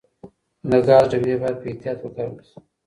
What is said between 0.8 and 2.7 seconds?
ګاز ډبې باید په احتیاط وکارول شي.